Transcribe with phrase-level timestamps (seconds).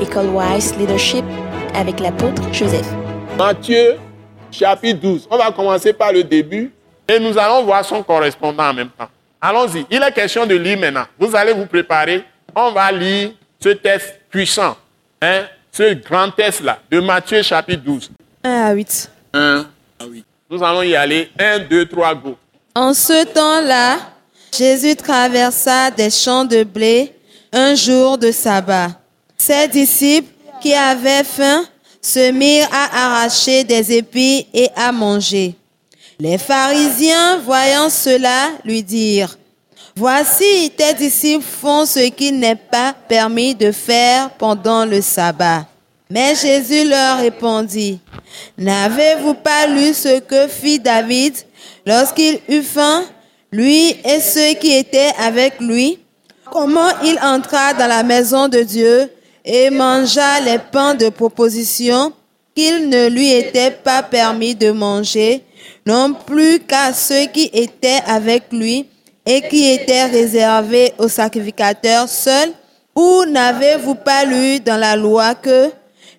[0.00, 1.24] École Wise Leadership
[1.74, 2.86] avec l'apôtre Joseph.
[3.38, 3.96] Matthieu
[4.50, 5.28] chapitre 12.
[5.30, 6.70] On va commencer par le début
[7.08, 9.08] et nous allons voir son correspondant en même temps.
[9.40, 9.86] Allons-y.
[9.90, 11.04] Il est question de lire maintenant.
[11.18, 12.24] Vous allez vous préparer.
[12.54, 14.76] On va lire ce texte puissant,
[15.22, 18.10] hein, ce grand texte-là, de Matthieu chapitre 12.
[18.44, 19.10] 1 à 8.
[19.34, 19.66] 1
[20.00, 20.24] à 8.
[20.50, 21.30] Nous allons y aller.
[21.38, 22.36] 1, 2, 3, go.
[22.74, 23.98] En ce temps-là,
[24.56, 27.12] Jésus traversa des champs de blé
[27.52, 28.90] un jour de sabbat.
[29.36, 30.30] Ses disciples
[30.60, 31.64] qui avaient faim
[32.00, 35.54] se mirent à arracher des épis et à manger.
[36.18, 39.36] Les pharisiens, voyant cela, lui dirent,
[39.94, 45.66] Voici, tes disciples font ce qu'il n'est pas permis de faire pendant le sabbat.
[46.10, 47.98] Mais Jésus leur répondit,
[48.58, 51.34] N'avez-vous pas lu ce que fit David
[51.86, 53.04] lorsqu'il eut faim,
[53.50, 55.98] lui et ceux qui étaient avec lui?
[56.52, 59.10] Comment il entra dans la maison de Dieu
[59.46, 62.12] et mangea les pains de proposition
[62.54, 65.44] qu'il ne lui était pas permis de manger,
[65.86, 68.86] non plus qu'à ceux qui étaient avec lui
[69.24, 72.52] et qui étaient réservés aux sacrificateurs seuls?
[72.94, 75.70] Ou n'avez-vous pas lu dans la loi que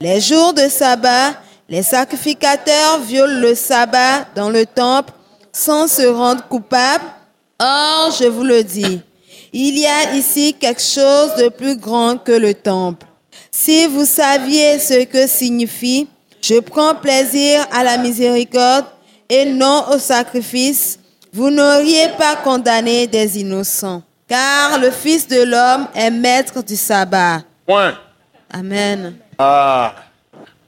[0.00, 1.34] les jours de sabbat,
[1.68, 5.12] les sacrificateurs violent le sabbat dans le temple
[5.52, 7.04] sans se rendre coupables?
[7.60, 9.00] Or, je vous le dis,
[9.52, 13.06] il y a ici quelque chose de plus grand que le temple.
[13.56, 16.08] Si vous saviez ce que signifie,
[16.42, 18.86] je prends plaisir à la miséricorde
[19.28, 20.98] et non au sacrifice,
[21.32, 27.42] vous n'auriez pas condamné des innocents, car le Fils de l'homme est maître du sabbat.
[27.64, 27.96] Point.
[28.52, 29.18] Amen.
[29.38, 29.94] Ah.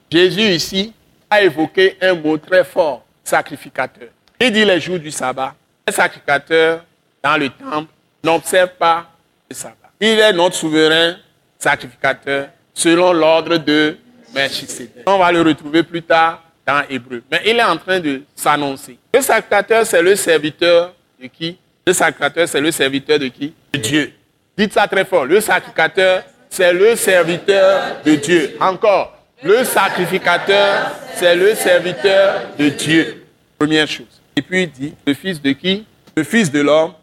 [0.09, 0.93] Jésus ici
[1.29, 4.07] a évoqué un mot très fort, sacrificateur.
[4.39, 5.53] Il dit les jours du sabbat.
[5.85, 6.85] Les sacrificateurs
[7.21, 7.91] dans le temple
[8.23, 9.07] n'observent pas
[9.49, 9.91] le sabbat.
[9.99, 11.17] Il est notre souverain
[11.59, 13.97] sacrificateur selon l'ordre de
[14.35, 15.03] Melchisedec.
[15.07, 17.23] On va le retrouver plus tard dans Hébreu.
[17.31, 18.99] Mais il est en train de s'annoncer.
[19.13, 21.57] Le sacrificateur, c'est le serviteur de qui?
[21.85, 23.53] Le sacrificateur, c'est le serviteur de qui?
[23.73, 24.13] De Dieu.
[24.55, 25.25] Dites ça très fort.
[25.25, 28.55] Le sacrificateur, c'est le serviteur de Dieu.
[28.59, 29.17] Encore.
[29.41, 33.25] Le sacrificateur, c'est le serviteur de Dieu.
[33.57, 34.21] Première chose.
[34.35, 35.83] Et puis il dit, le fils de qui?
[36.15, 36.93] Le fils de l'homme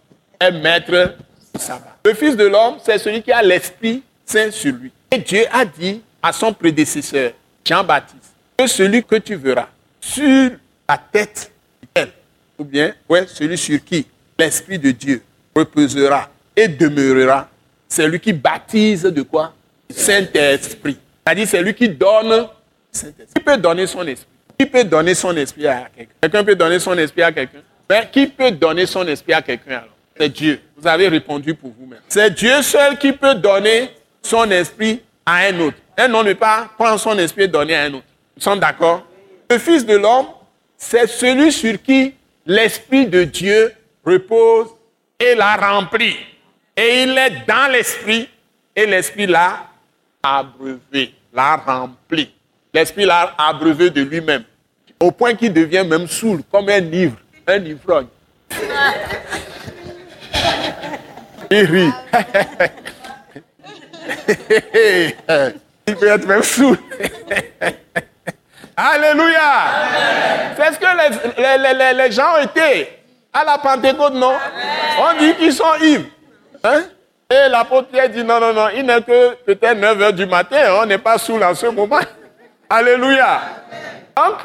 [0.40, 1.16] est maître
[1.52, 1.96] du sabbat.
[2.04, 4.92] Le fils de l'homme, c'est celui qui a l'Esprit Saint sur lui.
[5.18, 7.32] Dieu a dit à son prédécesseur,
[7.64, 9.68] Jean-Baptiste, que celui que tu verras
[10.00, 10.50] sur
[10.88, 11.50] la tête
[12.58, 14.06] ou bien, ouais, celui sur qui
[14.38, 15.22] l'Esprit de Dieu
[15.54, 17.48] reposera et demeurera,
[17.88, 19.52] c'est lui qui baptise de quoi?
[19.90, 20.98] Saint-Esprit.
[21.24, 22.48] C'est-à-dire, c'est lui qui donne
[22.92, 23.26] Saint-Esprit.
[23.34, 24.28] Qui peut donner son esprit?
[24.58, 26.12] Qui peut donner son esprit à quelqu'un?
[26.20, 27.58] Quelqu'un peut donner son esprit à quelqu'un?
[27.90, 29.88] Mais qui peut donner son esprit à quelqu'un alors?
[30.16, 30.60] C'est Dieu.
[30.76, 31.98] Vous avez répondu pour vous-même.
[32.08, 33.90] C'est Dieu seul qui peut donner
[34.24, 35.76] son esprit à un autre.
[35.96, 38.06] Un homme ne peut pas prendre son esprit et donner à un autre.
[38.36, 39.04] Nous sommes d'accord?
[39.48, 40.26] Le Fils de l'homme,
[40.76, 42.14] c'est celui sur qui
[42.44, 43.72] l'Esprit de Dieu
[44.04, 44.68] repose
[45.20, 46.16] et l'a rempli.
[46.76, 48.28] Et il est dans l'Esprit
[48.74, 49.68] et l'Esprit l'a
[50.22, 52.30] abreuvé, l'a rempli.
[52.72, 54.42] L'Esprit l'a abreuvé de lui-même,
[54.98, 58.08] au point qu'il devient même saoul, comme un ivre, un ivrogne.
[61.50, 61.90] Il rit.
[65.86, 66.78] Il peut être même saoul.
[68.76, 69.52] Alléluia.
[70.56, 72.88] C'est ce que les, les, les, les, gens ont été
[73.32, 74.34] à la Pentecôte, non
[74.98, 76.06] On dit qu'ils sont ivres.
[76.64, 76.82] Hein?
[77.30, 80.80] Et l'apôtre Pierre dit non, non, non, il n'est que peut-être 9 heures du matin,
[80.82, 82.00] on n'est pas saoul en ce moment.
[82.70, 83.40] Alléluia.
[84.16, 84.36] Donc,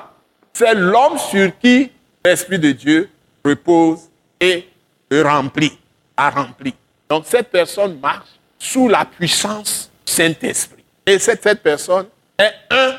[0.53, 1.92] c'est l'homme sur qui
[2.24, 3.09] l'Esprit de Dieu
[3.44, 4.09] repose
[4.40, 4.68] et
[5.12, 5.78] remplit,
[6.16, 6.74] a rempli.
[7.09, 10.84] Donc, cette personne marche sous la puissance Saint-Esprit.
[11.06, 12.97] Et cette, personne est un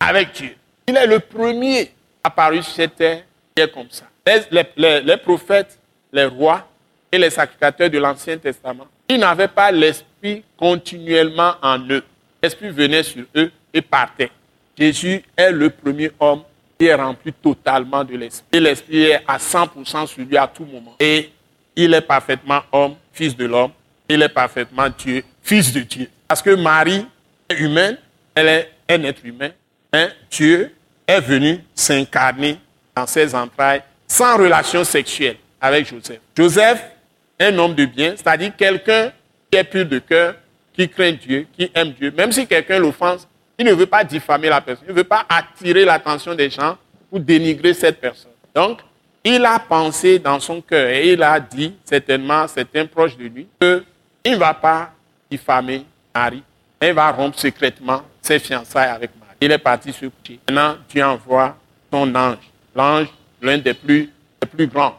[0.00, 0.56] avec Dieu.
[0.88, 1.92] Il est le premier
[2.22, 3.22] apparu sur cette terre
[3.54, 4.06] qui est comme ça.
[4.26, 5.78] Les prophètes,
[6.12, 6.66] les rois
[7.12, 12.02] et les sacrificateurs de l'Ancien Testament, ils n'avaient pas l'Esprit continuellement en eux.
[12.42, 14.30] L'Esprit venait sur eux et partait.
[14.76, 16.42] Jésus est le premier homme
[16.78, 18.46] qui est rempli totalement de l'Esprit.
[18.52, 20.96] Et l'Esprit est à 100% sur lui à tout moment.
[20.98, 21.30] Et
[21.76, 23.70] il est parfaitement homme, fils de l'homme.
[24.08, 26.08] Il est parfaitement Dieu, fils de Dieu.
[26.28, 27.06] Parce que Marie
[27.48, 27.96] est humaine,
[28.34, 29.50] elle est un être humain.
[29.92, 30.08] Hein?
[30.30, 30.72] Dieu
[31.06, 32.58] est venu s'incarner
[32.94, 36.20] dans ses entrailles sans relation sexuelle avec Joseph.
[36.36, 36.82] Joseph
[37.40, 39.12] un homme de bien, c'est-à-dire quelqu'un
[39.50, 40.34] qui est pur de cœur,
[40.72, 42.12] qui craint Dieu, qui aime Dieu.
[42.16, 43.26] Même si quelqu'un l'offense,
[43.58, 46.76] il ne veut pas diffamer la personne, il ne veut pas attirer l'attention des gens
[47.10, 48.32] ou dénigrer cette personne.
[48.54, 48.80] Donc,
[49.22, 53.24] il a pensé dans son cœur et il a dit certainement à certains proches de
[53.24, 53.46] lui
[54.24, 54.92] qu'il ne va pas
[55.30, 55.84] diffamer
[56.14, 56.42] Marie
[56.82, 59.36] il va rompre secrètement ses fiançailles avec Marie.
[59.40, 60.38] Il est parti se coucher.
[60.48, 61.56] Maintenant, Dieu envoie
[61.92, 62.38] son ange,
[62.74, 63.08] l'ange,
[63.40, 64.10] l'un des plus,
[64.40, 64.96] des plus grands,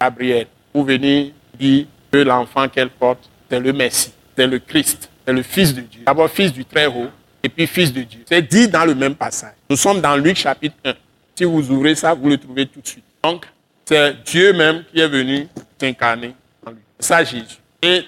[0.00, 5.32] Gabriel, pour venir dire que l'enfant qu'elle porte, c'est le Messie, c'est le Christ, c'est
[5.32, 6.02] le Fils de Dieu.
[6.06, 7.08] D'abord, Fils du Très-Haut,
[7.42, 8.20] et puis Fils de Dieu.
[8.26, 9.54] C'est dit dans le même passage.
[9.68, 10.94] Nous sommes dans Luc chapitre 1.
[11.34, 13.04] Si vous ouvrez ça, vous le trouvez tout de suite.
[13.22, 13.46] Donc,
[13.84, 15.48] c'est Dieu même qui est venu
[15.80, 16.34] s'incarner
[16.64, 16.80] en lui.
[16.98, 17.58] Ça Jésus.
[17.82, 18.04] Et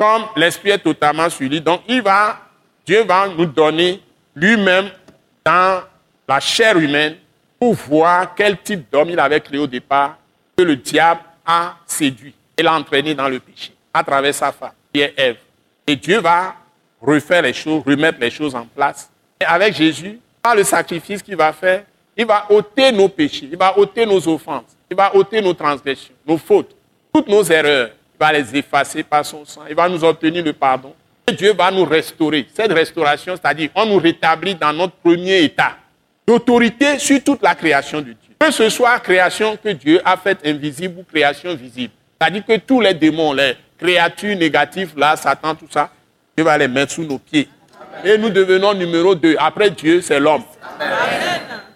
[0.00, 4.00] comme l'Esprit est totalement sur lui, donc Dieu va nous donner
[4.34, 4.88] lui-même
[5.44, 5.82] dans
[6.26, 7.16] la chair humaine
[7.58, 10.16] pour voir quel type d'homme il avait créé au départ
[10.56, 14.72] que le diable a séduit et l'a entraîné dans le péché à travers sa femme,
[14.90, 15.36] qui est Ève.
[15.86, 16.54] Et Dieu va
[17.02, 19.10] refaire les choses, remettre les choses en place.
[19.38, 21.84] Et avec Jésus, par le sacrifice qu'il va faire,
[22.16, 26.14] il va ôter nos péchés, il va ôter nos offenses, il va ôter nos transgressions,
[26.26, 26.74] nos fautes,
[27.12, 27.90] toutes nos erreurs.
[28.20, 29.62] Va les effacer par son sang.
[29.66, 30.94] Il va nous obtenir le pardon.
[31.26, 32.46] Et Dieu va nous restaurer.
[32.52, 35.76] Cette restauration, c'est-à-dire, on nous rétablit dans notre premier état
[36.26, 38.34] d'autorité sur toute la création de Dieu.
[38.38, 41.94] Que ce soit création que Dieu a faite invisible ou création visible.
[42.20, 45.90] C'est-à-dire que tous les démons, les créatures négatives, là, Satan, tout ça,
[46.36, 47.48] Dieu va les mettre sous nos pieds.
[48.04, 49.34] Et nous devenons numéro deux.
[49.38, 50.44] Après Dieu, c'est l'homme.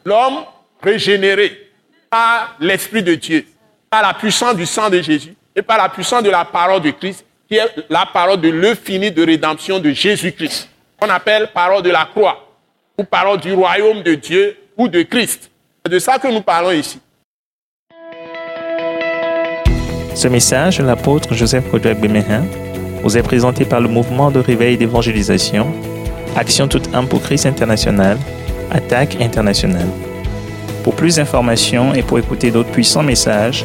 [0.04, 0.44] L'homme
[0.82, 1.70] régénéré
[2.10, 3.46] par l'Esprit de Dieu,
[3.88, 6.90] par la puissance du sang de Jésus et par la puissance de la parole de
[6.90, 10.68] Christ, qui est la parole de l'œuvre finie de rédemption de Jésus-Christ.
[11.00, 12.48] On appelle parole de la croix,
[12.98, 15.50] ou parole du royaume de Dieu ou de Christ.
[15.84, 16.98] C'est de ça que nous parlons ici.
[20.14, 22.44] Ce message l'apôtre Joseph Kodouak Bemehin
[23.02, 25.72] vous est présenté par le mouvement de réveil d'évangélisation,
[26.36, 28.16] Action toute âme pour Christ international,
[28.70, 29.88] Attaque internationale.
[30.82, 33.64] Pour plus d'informations et pour écouter d'autres puissants messages,